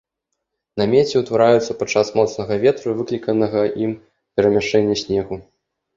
Намеці 0.81 1.19
ўтвараюцца 1.21 1.75
падчас 1.83 2.07
моцнага 2.19 2.53
ветру 2.63 2.87
і 2.95 2.97
выкліканага 3.03 3.61
ім 3.89 3.97
перамяшчэння 4.39 4.95
снегу. 5.07 5.35